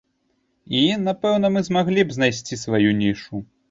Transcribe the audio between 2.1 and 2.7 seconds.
знайсці